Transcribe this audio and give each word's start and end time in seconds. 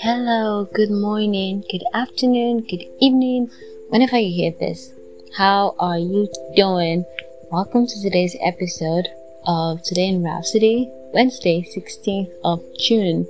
Hello, 0.00 0.66
good 0.72 0.90
morning, 0.90 1.62
good 1.70 1.84
afternoon, 1.92 2.60
good 2.60 2.86
evening, 2.98 3.50
whenever 3.90 4.18
you 4.18 4.34
hear 4.34 4.52
this. 4.58 4.90
How 5.36 5.74
are 5.78 5.98
you 5.98 6.28
doing? 6.56 7.04
Welcome 7.52 7.86
to 7.86 8.02
today's 8.02 8.36
episode 8.40 9.08
of 9.46 9.82
Today 9.82 10.08
in 10.08 10.24
Rhapsody. 10.24 10.88
Wednesday, 11.12 11.60
16th 11.76 12.30
of 12.42 12.62
June 12.78 13.26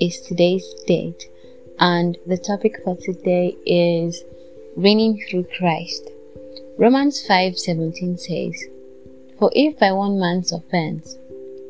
is 0.00 0.22
today's 0.22 0.64
date, 0.86 1.28
and 1.78 2.16
the 2.26 2.38
topic 2.38 2.80
for 2.82 2.96
today 2.96 3.54
is 3.66 4.24
reigning 4.76 5.22
through 5.28 5.44
Christ. 5.58 6.08
Romans 6.78 7.20
5:17 7.20 8.16
says, 8.16 8.64
"For 9.38 9.50
if 9.54 9.78
by 9.78 9.92
one 9.92 10.18
man's 10.18 10.50
offense 10.50 11.18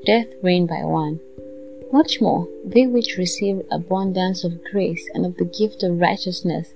death 0.04 0.26
reigned 0.42 0.68
by 0.68 0.84
one, 0.84 1.20
much 1.92 2.20
more, 2.20 2.48
they 2.64 2.86
which 2.86 3.16
receive 3.16 3.62
abundance 3.70 4.42
of 4.42 4.64
grace 4.64 5.08
and 5.14 5.24
of 5.24 5.36
the 5.36 5.44
gift 5.44 5.82
of 5.82 6.00
righteousness, 6.00 6.74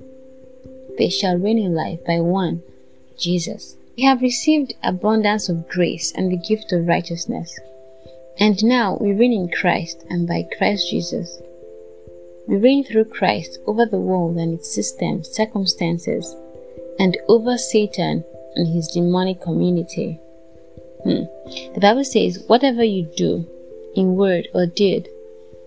they 0.96 1.09
shall 1.09 1.36
reign 1.36 1.59
in 1.59 1.74
life 1.74 2.05
by 2.05 2.20
one, 2.20 2.62
Jesus. 3.16 3.77
We 3.96 4.05
have 4.05 4.22
received 4.22 4.74
abundance 4.84 5.48
of 5.48 5.69
grace 5.69 6.12
and 6.12 6.30
the 6.30 6.36
gift 6.36 6.72
of 6.72 6.86
righteousness. 6.86 7.59
And 8.38 8.62
now 8.62 8.96
we 9.00 9.12
reign 9.12 9.33
in 9.33 9.48
Christ 9.48 10.05
and 10.08 10.28
by 10.28 10.47
Christ 10.56 10.88
Jesus. 10.88 11.42
We 12.47 12.56
reign 12.56 12.84
through 12.84 13.06
Christ 13.06 13.58
over 13.66 13.86
the 13.86 13.98
world 13.98 14.36
and 14.36 14.55
its 14.55 14.72
systems, 14.72 15.28
circumstances, 15.28 16.36
and 17.00 17.19
over 17.28 17.58
Satan 17.58 18.24
and 18.55 18.69
his 18.69 18.86
demonic 18.88 19.41
community. 19.41 20.20
The 21.78 21.82
Bible 21.82 22.02
says, 22.02 22.42
whatever 22.48 22.82
you 22.82 23.05
do, 23.16 23.46
in 23.95 24.16
word 24.16 24.48
or 24.52 24.66
deed, 24.66 25.09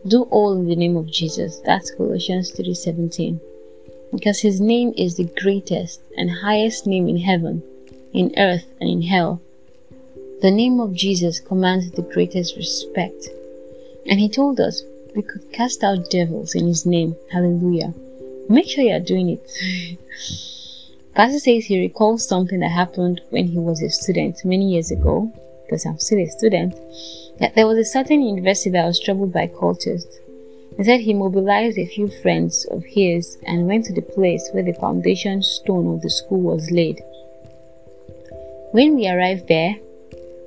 do 0.06 0.24
all 0.24 0.52
in 0.60 0.68
the 0.68 0.76
name 0.76 0.98
of 0.98 1.10
Jesus. 1.10 1.62
That's 1.64 1.92
Colossians 1.92 2.52
3:17. 2.52 3.40
Because 4.12 4.42
his 4.42 4.60
name 4.60 4.94
is 4.98 5.16
the 5.16 5.30
greatest 5.42 6.02
and 6.18 6.30
highest 6.30 6.86
name 6.86 7.08
in 7.08 7.16
heaven, 7.16 7.64
in 8.12 8.34
earth, 8.36 8.66
and 8.82 8.90
in 8.90 9.04
hell. 9.04 9.40
The 10.42 10.52
name 10.52 10.82
of 10.82 10.94
Jesus 10.94 11.40
commands 11.40 11.90
the 11.92 12.02
greatest 12.02 12.58
respect. 12.58 13.30
And 14.06 14.20
he 14.20 14.28
told 14.28 14.60
us 14.60 14.84
we 15.16 15.22
could 15.22 15.50
cast 15.54 15.82
out 15.82 16.10
devils 16.10 16.56
in 16.56 16.68
his 16.68 16.86
name. 16.86 17.16
Hallelujah. 17.32 17.94
Make 18.50 18.68
sure 18.68 18.84
you 18.84 18.96
are 18.96 19.00
doing 19.00 19.30
it. 19.30 19.50
Pastor 21.16 21.40
says 21.40 21.68
he 21.68 21.80
recalls 21.80 22.28
something 22.28 22.60
that 22.60 22.72
happened 22.72 23.22
when 23.30 23.48
he 23.48 23.60
was 23.60 23.82
a 23.82 23.90
student 23.90 24.44
many 24.44 24.74
years 24.74 24.92
ago, 24.92 25.32
because 25.72 25.86
I'm 25.86 26.00
still 26.00 26.20
a 26.20 26.26
student 26.26 26.76
that 27.40 27.56
there 27.56 27.66
was 27.66 27.78
a 27.78 27.86
certain 27.86 28.22
university 28.22 28.72
that 28.72 28.86
was 28.86 29.00
troubled 29.00 29.32
by 29.32 29.48
cultists. 29.48 30.20
He 30.76 30.84
said 30.84 31.00
he 31.00 31.14
mobilized 31.14 31.78
a 31.78 31.86
few 31.86 32.10
friends 32.10 32.66
of 32.66 32.84
his 32.84 33.38
and 33.48 33.68
went 33.68 33.86
to 33.86 33.94
the 33.94 34.02
place 34.02 34.50
where 34.52 34.64
the 34.64 34.74
foundation 34.74 35.42
stone 35.42 35.96
of 35.96 36.02
the 36.02 36.10
school 36.10 36.42
was 36.42 36.72
laid. 36.72 37.02
When 38.74 38.96
we 38.96 39.08
arrived 39.08 39.48
there, 39.48 39.78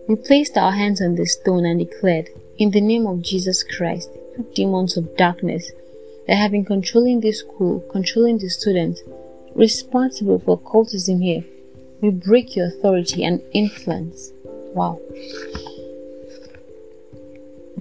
we 0.08 0.16
placed 0.16 0.58
our 0.58 0.72
hands 0.72 1.00
on 1.00 1.14
the 1.14 1.24
stone 1.24 1.64
and 1.64 1.78
declared, 1.78 2.28
In 2.58 2.70
the 2.70 2.82
name 2.82 3.06
of 3.06 3.22
Jesus 3.22 3.62
Christ, 3.62 4.10
you 4.36 4.46
demons 4.54 4.98
of 4.98 5.16
darkness 5.16 5.72
that 6.26 6.36
have 6.36 6.50
been 6.50 6.66
controlling 6.66 7.20
this 7.20 7.40
school, 7.40 7.80
controlling 7.90 8.36
the 8.36 8.50
students, 8.50 9.00
responsible 9.54 10.38
for 10.38 10.60
cultism 10.60 11.22
here, 11.22 11.44
we 12.02 12.10
break 12.10 12.56
your 12.56 12.66
authority 12.66 13.24
and 13.24 13.40
influence. 13.54 14.33
Wow 14.74 15.00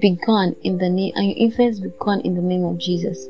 begun 0.03 0.53
in 0.63 0.77
the 0.79 0.89
name 0.89 1.13
and 1.15 1.27
your 1.27 1.37
influence 1.37 1.79
begun 1.79 2.19
in 2.21 2.35
the 2.35 2.41
name 2.41 2.65
of 2.65 2.77
Jesus. 2.77 3.27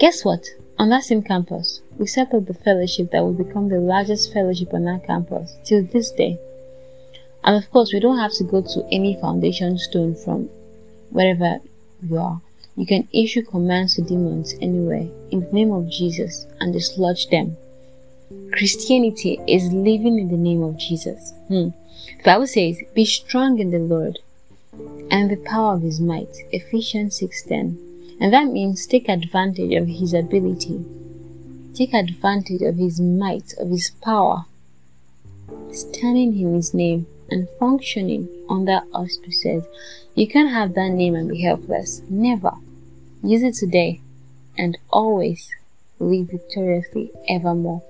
Guess 0.00 0.24
what? 0.24 0.46
On 0.78 0.88
that 0.88 1.04
same 1.04 1.22
campus, 1.22 1.82
we 1.98 2.06
set 2.06 2.32
up 2.32 2.46
the 2.46 2.54
fellowship 2.54 3.10
that 3.10 3.22
will 3.22 3.34
become 3.34 3.68
the 3.68 3.78
largest 3.78 4.32
fellowship 4.32 4.72
on 4.72 4.84
that 4.84 5.06
campus 5.06 5.54
till 5.64 5.84
this 5.84 6.10
day. 6.10 6.38
And 7.44 7.62
of 7.62 7.70
course, 7.70 7.92
we 7.92 8.00
don't 8.00 8.16
have 8.16 8.32
to 8.38 8.44
go 8.44 8.62
to 8.62 8.88
any 8.90 9.20
foundation 9.20 9.76
stone 9.76 10.14
from 10.14 10.48
wherever 11.10 11.60
you 12.02 12.16
are. 12.16 12.40
You 12.74 12.86
can 12.86 13.06
issue 13.12 13.42
commands 13.42 13.96
to 13.96 14.02
demons 14.02 14.54
anywhere 14.62 15.06
in 15.30 15.40
the 15.40 15.52
name 15.52 15.72
of 15.72 15.90
Jesus 15.90 16.46
and 16.58 16.72
dislodge 16.72 17.28
them. 17.28 17.58
Christianity 18.52 19.40
is 19.46 19.72
living 19.72 20.18
in 20.18 20.28
the 20.28 20.36
name 20.36 20.62
of 20.62 20.76
Jesus. 20.76 21.32
Hmm. 21.48 21.68
The 22.18 22.22
Bible 22.24 22.46
says, 22.46 22.78
Be 22.94 23.04
strong 23.04 23.58
in 23.58 23.70
the 23.70 23.78
Lord 23.78 24.18
and 25.10 25.30
the 25.30 25.36
power 25.36 25.74
of 25.74 25.82
his 25.82 26.00
might. 26.00 26.34
Ephesians 26.50 27.20
6:10. 27.20 27.76
And 28.20 28.32
that 28.32 28.46
means 28.46 28.86
take 28.86 29.08
advantage 29.08 29.74
of 29.74 29.88
his 29.88 30.14
ability. 30.14 30.84
Take 31.74 31.92
advantage 31.92 32.62
of 32.62 32.76
his 32.76 33.00
might, 33.00 33.52
of 33.58 33.68
his 33.70 33.90
power. 34.00 34.46
Standing 35.70 36.38
in 36.38 36.54
his 36.54 36.72
name 36.72 37.06
and 37.30 37.48
functioning 37.58 38.28
under 38.48 38.82
auspices. 38.92 39.64
You 40.14 40.28
can't 40.28 40.50
have 40.50 40.74
that 40.74 40.90
name 40.90 41.14
and 41.14 41.28
be 41.28 41.42
helpless. 41.42 42.02
Never. 42.08 42.52
Use 43.22 43.42
it 43.42 43.54
today 43.54 44.00
and 44.56 44.78
always 44.90 45.50
live 45.98 46.30
victoriously 46.30 47.10
evermore. 47.28 47.82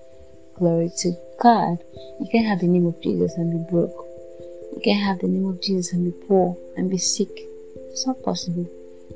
Glory 0.55 0.91
to 0.99 1.13
God. 1.41 1.79
You 2.21 2.29
can't 2.31 2.47
have 2.47 2.61
the 2.61 2.69
name 2.69 2.87
of 2.87 3.01
Jesus 3.01 3.35
and 3.35 3.51
be 3.51 3.71
broke. 3.71 4.07
You 4.75 4.81
can 4.83 4.99
have 4.99 5.19
the 5.19 5.29
name 5.29 5.47
of 5.47 5.61
Jesus 5.61 5.93
and 5.93 6.05
be 6.05 6.27
poor 6.27 6.57
and 6.77 6.91
be 6.91 6.99
sick. 6.99 7.31
It's 7.91 8.07
not 8.07 8.23
possible. 8.23 8.67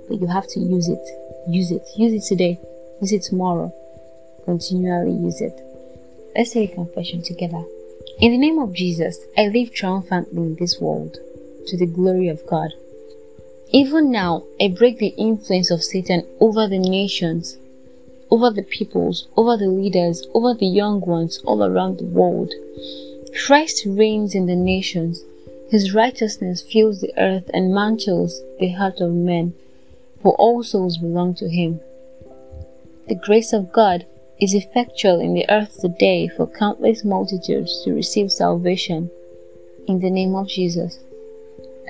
But 0.08 0.20
you 0.20 0.26
have 0.26 0.46
to 0.48 0.60
use 0.60 0.88
it. 0.88 1.06
Use 1.48 1.70
it. 1.70 1.82
Use 1.96 2.12
it 2.12 2.26
today. 2.26 2.58
Use 3.00 3.12
it 3.12 3.22
tomorrow. 3.22 3.72
Continually 4.44 5.12
use 5.12 5.41
it. 5.41 5.60
Let's 6.36 6.52
say 6.52 6.64
a 6.64 6.75
confession 6.75 7.22
together. 7.22 7.64
In 8.19 8.32
the 8.32 8.38
name 8.38 8.58
of 8.58 8.72
Jesus, 8.72 9.19
I 9.36 9.48
live 9.48 9.72
triumphantly 9.72 10.42
in 10.42 10.56
this 10.56 10.80
world 10.80 11.19
to 11.66 11.76
the 11.76 11.86
glory 11.86 12.28
of 12.28 12.46
God. 12.46 12.70
Even 13.70 14.10
now, 14.10 14.44
I 14.60 14.69
break 14.69 14.98
the 14.98 15.14
influence 15.19 15.70
of 15.70 15.82
Satan 15.82 16.26
over 16.41 16.69
the 16.69 16.78
nations, 16.78 17.58
over 18.31 18.50
the 18.50 18.62
peoples, 18.62 19.28
over 19.37 19.56
the 19.56 19.69
leaders, 19.69 20.26
over 20.34 20.54
the 20.54 20.66
young 20.66 21.00
ones 21.00 21.38
all 21.44 21.62
around 21.64 21.98
the 21.98 22.04
world. 22.04 22.53
Christ 23.47 23.84
reigns 23.87 24.34
in 24.34 24.47
the 24.47 24.56
nations 24.56 25.22
his 25.69 25.92
righteousness 25.92 26.62
fills 26.62 27.00
the 27.00 27.12
earth 27.19 27.50
and 27.53 27.75
mantles 27.75 28.41
the 28.60 28.69
heart 28.69 29.00
of 29.00 29.12
men, 29.12 29.54
for 30.22 30.34
all 30.34 30.62
souls 30.62 30.98
belong 30.98 31.34
to 31.34 31.48
him. 31.48 31.81
The 33.09 33.16
grace 33.16 33.53
of 33.53 33.72
God 33.72 34.06
is 34.41 34.54
effectual 34.54 35.20
in 35.20 35.34
the 35.34 35.48
earth 35.48 35.81
today 35.81 36.28
for 36.28 36.47
countless 36.47 37.04
multitudes 37.04 37.82
to 37.84 37.94
receive 37.94 38.31
salvation. 38.31 39.10
In 39.88 40.00
the 40.00 40.10
name 40.10 40.34
of 40.34 40.48
Jesus. 40.48 41.00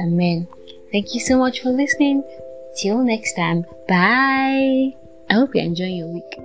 Amen. 0.00 0.48
Thank 0.92 1.14
you 1.14 1.20
so 1.20 1.38
much 1.38 1.60
for 1.60 1.70
listening. 1.70 2.24
Till 2.76 3.03
next 3.03 3.34
time. 3.34 3.64
Bye. 3.88 5.05
I 5.28 5.34
hope 5.34 5.54
you're 5.54 5.64
enjoying 5.64 5.97
your 5.97 6.09
week. 6.09 6.41